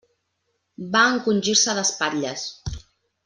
Va 0.95 1.03
encongir-se 1.17 1.77
d'espatlles. 1.81 2.47